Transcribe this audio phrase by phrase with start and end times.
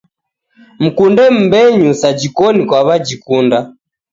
[0.79, 3.59] Mkunde mbenyuu sajikoni kwawajikunda